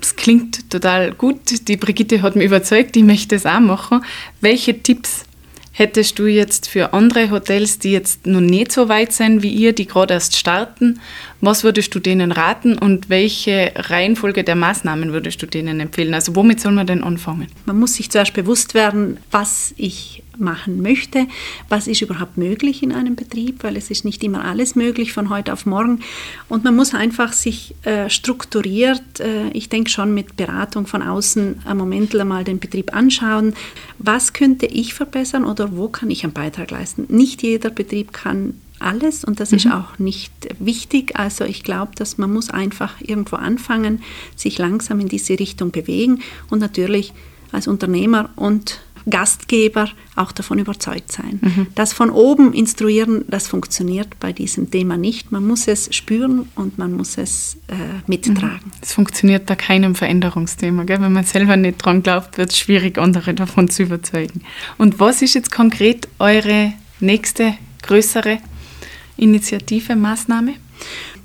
es 0.00 0.16
klingt 0.16 0.68
total 0.68 1.12
gut, 1.12 1.68
die 1.68 1.76
Brigitte 1.76 2.22
hat 2.22 2.34
mich 2.34 2.46
überzeugt, 2.46 2.96
die 2.96 3.04
möchte 3.04 3.36
es 3.36 3.46
auch 3.46 3.60
machen. 3.60 4.04
Welche 4.40 4.82
Tipps 4.82 5.24
hättest 5.72 6.18
du 6.18 6.26
jetzt 6.26 6.68
für 6.68 6.92
andere 6.92 7.30
Hotels, 7.30 7.78
die 7.78 7.92
jetzt 7.92 8.26
noch 8.26 8.40
nicht 8.40 8.72
so 8.72 8.88
weit 8.88 9.12
sind 9.12 9.42
wie 9.42 9.50
ihr, 9.50 9.72
die 9.72 9.86
gerade 9.86 10.14
erst 10.14 10.36
starten, 10.36 11.00
was 11.42 11.64
würdest 11.64 11.92
du 11.94 11.98
denen 11.98 12.30
raten 12.30 12.78
und 12.78 13.10
welche 13.10 13.72
Reihenfolge 13.74 14.44
der 14.44 14.54
Maßnahmen 14.54 15.12
würdest 15.12 15.42
du 15.42 15.46
denen 15.46 15.80
empfehlen? 15.80 16.14
Also 16.14 16.36
womit 16.36 16.60
soll 16.60 16.72
man 16.72 16.86
denn 16.86 17.02
anfangen? 17.02 17.48
Man 17.66 17.80
muss 17.80 17.94
sich 17.94 18.10
zuerst 18.10 18.32
bewusst 18.32 18.74
werden, 18.74 19.18
was 19.32 19.74
ich 19.76 20.22
machen 20.38 20.80
möchte, 20.82 21.26
was 21.68 21.88
ist 21.88 22.00
überhaupt 22.00 22.38
möglich 22.38 22.82
in 22.82 22.92
einem 22.92 23.16
Betrieb, 23.16 23.64
weil 23.64 23.76
es 23.76 23.90
ist 23.90 24.04
nicht 24.04 24.22
immer 24.22 24.44
alles 24.44 24.76
möglich 24.76 25.12
von 25.12 25.30
heute 25.30 25.52
auf 25.52 25.66
morgen. 25.66 26.00
Und 26.48 26.62
man 26.62 26.76
muss 26.76 26.94
einfach 26.94 27.32
sich 27.32 27.74
äh, 27.82 28.08
strukturiert, 28.08 29.18
äh, 29.18 29.48
ich 29.52 29.68
denke 29.68 29.90
schon 29.90 30.14
mit 30.14 30.36
Beratung 30.36 30.86
von 30.86 31.02
außen, 31.02 31.62
am 31.64 31.76
Moment 31.76 32.14
einmal 32.14 32.44
den 32.44 32.60
Betrieb 32.60 32.94
anschauen, 32.94 33.54
was 33.98 34.32
könnte 34.32 34.66
ich 34.66 34.94
verbessern 34.94 35.44
oder 35.44 35.76
wo 35.76 35.88
kann 35.88 36.10
ich 36.10 36.22
einen 36.22 36.32
Beitrag 36.32 36.70
leisten. 36.70 37.06
Nicht 37.08 37.42
jeder 37.42 37.70
Betrieb 37.70 38.12
kann 38.12 38.54
alles 38.82 39.24
und 39.24 39.40
das 39.40 39.50
mhm. 39.50 39.56
ist 39.58 39.66
auch 39.66 39.98
nicht 39.98 40.32
wichtig. 40.58 41.16
Also 41.16 41.44
ich 41.44 41.62
glaube, 41.62 41.92
dass 41.94 42.18
man 42.18 42.32
muss 42.32 42.50
einfach 42.50 42.94
irgendwo 43.00 43.36
anfangen, 43.36 44.02
sich 44.36 44.58
langsam 44.58 45.00
in 45.00 45.08
diese 45.08 45.38
Richtung 45.38 45.70
bewegen 45.70 46.20
und 46.50 46.60
natürlich 46.60 47.12
als 47.52 47.68
Unternehmer 47.68 48.30
und 48.36 48.80
Gastgeber 49.08 49.88
auch 50.14 50.32
davon 50.32 50.58
überzeugt 50.58 51.10
sein. 51.10 51.40
Mhm. 51.42 51.66
Das 51.74 51.92
von 51.92 52.10
oben 52.10 52.52
instruieren, 52.52 53.24
das 53.28 53.48
funktioniert 53.48 54.20
bei 54.20 54.32
diesem 54.32 54.70
Thema 54.70 54.96
nicht. 54.96 55.32
Man 55.32 55.46
muss 55.46 55.66
es 55.66 55.94
spüren 55.94 56.48
und 56.54 56.78
man 56.78 56.92
muss 56.92 57.18
es 57.18 57.56
äh, 57.68 57.74
mittragen. 58.06 58.70
Es 58.80 58.90
mhm. 58.90 58.94
funktioniert 58.94 59.46
bei 59.46 59.56
keinem 59.56 59.94
Veränderungsthema. 59.94 60.84
Gell? 60.84 61.00
Wenn 61.00 61.12
man 61.12 61.24
selber 61.24 61.56
nicht 61.56 61.84
dran 61.84 62.02
glaubt, 62.02 62.38
wird 62.38 62.50
es 62.50 62.58
schwierig, 62.58 62.98
andere 62.98 63.34
davon 63.34 63.68
zu 63.68 63.82
überzeugen. 63.82 64.42
Und 64.78 65.00
was 65.00 65.22
ist 65.22 65.34
jetzt 65.34 65.50
konkret 65.50 66.08
eure 66.18 66.72
nächste 67.00 67.54
größere 67.82 68.38
Initiative, 69.16 69.96
Maßnahme? 69.96 70.54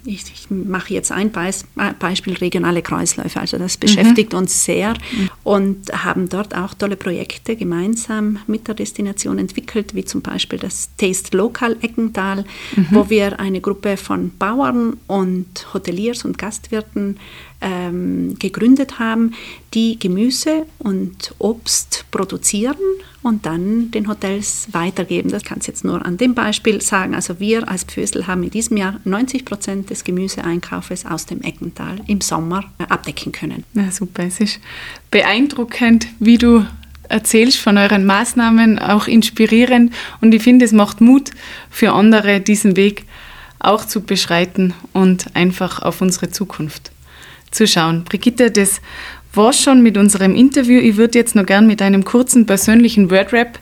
ich, 0.08 0.24
ich 0.34 0.50
mache 0.50 0.94
jetzt 0.94 1.12
ein 1.12 1.32
Beis, 1.32 1.66
Beispiel 2.00 2.34
regionale 2.36 2.82
Kreisläufe. 2.82 3.40
Also 3.40 3.58
das 3.58 3.78
beschäftigt 3.78 4.32
mhm. 4.32 4.40
uns 4.40 4.64
sehr 4.64 4.94
mhm. 4.94 5.30
und 5.44 6.04
haben 6.06 6.30
dort 6.30 6.56
auch 6.56 6.74
tolle 6.74 6.96
Projekte 6.96 7.56
gemeinsam 7.56 8.40
mit 8.48 8.68
der 8.68 8.76
Destination 8.76 9.38
entwickelt, 9.38 9.96
wie 9.96 10.06
zum 10.06 10.22
Beispiel 10.22 10.60
das 10.60 10.90
Taste 10.98 11.36
Local 11.36 11.76
Eckental, 11.82 12.46
mhm. 12.76 12.88
wo 12.92 13.10
wir 13.10 13.40
eine 13.40 13.60
Gruppe 13.60 13.98
von 13.98 14.32
Bauern 14.38 14.98
und 15.08 15.74
Hoteliers 15.74 16.24
und 16.24 16.38
Gastwirten 16.38 17.18
ähm, 17.62 18.36
gegründet 18.40 19.00
haben, 19.00 19.34
die 19.74 19.98
Gemüse 19.98 20.66
und 20.80 21.34
Obst 21.40 22.06
produzieren 22.12 22.78
und 23.24 23.46
dann 23.46 23.92
den 23.92 24.08
Hotels 24.08 24.68
weitergeben. 24.72 25.30
Das 25.32 25.44
kann 25.44 25.60
ich 25.60 25.68
jetzt 25.68 25.84
nur 25.84 26.06
an 26.06 26.18
dem 26.18 26.36
Beispiel 26.36 26.82
sagen. 26.82 27.16
Also 27.16 27.40
wir 27.40 27.68
als 27.70 27.84
Pfösel 27.84 28.28
haben 28.28 28.44
in 28.44 28.52
diesem 28.52 28.78
Jahr 28.78 29.00
90 29.04 29.44
Prozent 29.44 29.90
des 29.90 30.04
Gemüseeinkaufes 30.04 31.06
aus 31.06 31.26
dem 31.26 31.42
Eckental 31.42 32.00
im 32.08 32.22
Sommer 32.22 32.64
abdecken 32.90 33.32
können. 33.32 33.64
Ja, 33.74 33.92
super. 33.92 34.24
Es 34.24 34.40
ist 34.40 34.60
beeindruckend, 35.12 36.08
wie 36.20 36.38
du 36.38 36.66
erzählst 37.10 37.58
von 37.58 37.78
euren 37.78 38.06
Maßnahmen, 38.06 38.80
auch 38.80 39.08
inspirierend. 39.08 39.94
Und 40.22 40.34
ich 40.34 40.44
finde, 40.44 40.66
es 40.66 40.74
macht 40.74 41.02
Mut 41.02 41.32
für 41.70 41.94
andere, 41.94 42.40
diesen 42.40 42.76
Weg 42.76 43.06
auch 43.60 43.86
zu 43.86 44.02
beschreiten 44.02 44.74
und 44.94 45.36
einfach 45.36 45.82
auf 45.82 46.02
unsere 46.02 46.30
Zukunft 46.30 46.92
zu 47.52 47.68
schauen. 47.68 48.04
Brigitte, 48.04 48.52
das 48.52 48.82
war 49.34 49.54
schon 49.54 49.82
mit 49.82 49.98
unserem 49.98 50.36
Interview. 50.36 50.80
Ich 50.80 50.98
würde 50.98 51.20
jetzt 51.20 51.36
noch 51.36 51.46
gern 51.46 51.68
mit 51.68 51.82
einem 51.82 52.04
kurzen 52.04 52.46
persönlichen 52.46 53.10
Wordrap 53.12 53.60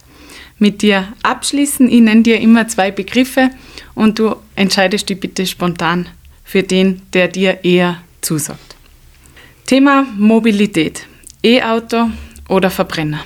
mit 0.57 0.81
dir 0.81 1.07
abschließen. 1.23 1.89
Ich 1.89 2.01
nenne 2.01 2.23
dir 2.23 2.39
immer 2.39 2.67
zwei 2.67 2.91
Begriffe 2.91 3.49
und 3.93 4.19
du 4.19 4.35
entscheidest 4.55 5.09
dich 5.09 5.19
bitte 5.19 5.45
spontan 5.45 6.07
für 6.43 6.63
den, 6.63 7.01
der 7.13 7.27
dir 7.27 7.63
eher 7.63 8.01
zusagt. 8.21 8.75
Thema 9.65 10.05
Mobilität. 10.17 11.07
E-Auto 11.43 12.09
oder 12.49 12.69
Verbrenner? 12.69 13.23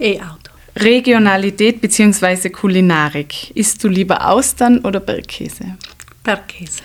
E-Auto. 0.00 0.50
Regionalität 0.76 1.80
bzw. 1.80 2.50
Kulinarik. 2.50 3.50
Isst 3.54 3.82
du 3.82 3.88
lieber 3.88 4.28
Austern 4.28 4.78
oder 4.80 5.00
Bergkäse? 5.00 5.76
Bergkäse. 6.22 6.82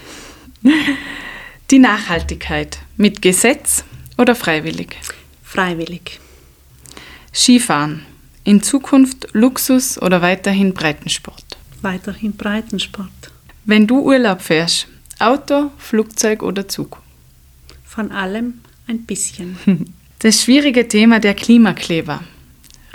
Die 1.71 1.79
Nachhaltigkeit. 1.79 2.79
Mit 2.97 3.21
Gesetz 3.21 3.83
oder 4.17 4.35
freiwillig? 4.35 4.97
Freiwillig. 5.43 6.19
Skifahren. 7.33 8.05
In 8.43 8.61
Zukunft 8.61 9.29
Luxus 9.33 9.99
oder 10.01 10.21
weiterhin 10.21 10.73
Breitensport? 10.73 11.57
Weiterhin 11.81 12.33
Breitensport. 12.35 13.09
Wenn 13.65 13.87
du 13.87 14.01
Urlaub 14.01 14.41
fährst, 14.41 14.87
Auto, 15.19 15.71
Flugzeug 15.77 16.43
oder 16.43 16.67
Zug? 16.67 17.01
Von 17.85 18.11
allem 18.11 18.61
ein 18.87 19.03
bisschen. 19.03 19.57
Das 20.19 20.41
schwierige 20.41 20.87
Thema 20.87 21.19
der 21.19 21.33
Klimakleber. 21.33 22.23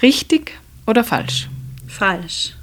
Richtig 0.00 0.52
oder 0.86 1.04
falsch? 1.04 1.46
Falsch. 1.86 2.54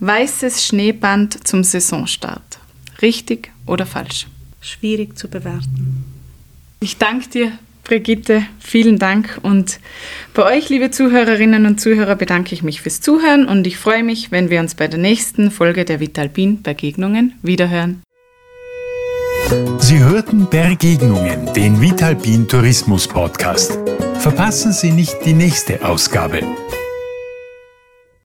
Weißes 0.00 0.66
Schneeband 0.66 1.46
zum 1.46 1.62
Saisonstart. 1.62 2.58
Richtig 3.00 3.52
oder 3.64 3.86
falsch? 3.86 4.26
Schwierig 4.60 5.18
zu 5.18 5.28
bewerten. 5.28 6.04
Ich 6.80 6.98
danke 6.98 7.28
dir, 7.28 7.52
Brigitte. 7.84 8.42
Vielen 8.60 8.98
Dank. 8.98 9.38
Und 9.42 9.80
bei 10.34 10.44
euch, 10.44 10.68
liebe 10.68 10.90
Zuhörerinnen 10.90 11.66
und 11.66 11.80
Zuhörer, 11.80 12.16
bedanke 12.16 12.54
ich 12.54 12.62
mich 12.62 12.82
fürs 12.82 13.00
Zuhören 13.00 13.46
und 13.46 13.66
ich 13.66 13.78
freue 13.78 14.04
mich, 14.04 14.30
wenn 14.30 14.50
wir 14.50 14.60
uns 14.60 14.74
bei 14.74 14.86
der 14.86 14.98
nächsten 14.98 15.50
Folge 15.50 15.84
der 15.84 15.98
Vitalpin 15.98 16.62
Begegnungen 16.62 17.34
wiederhören. 17.42 18.02
Sie 19.78 19.98
hörten 19.98 20.48
Begegnungen, 20.50 21.52
den 21.54 21.80
Vitalpin 21.80 22.46
Tourismus 22.46 23.08
Podcast. 23.08 23.78
Verpassen 24.18 24.72
Sie 24.72 24.90
nicht 24.90 25.16
die 25.24 25.32
nächste 25.32 25.82
Ausgabe. 25.86 26.42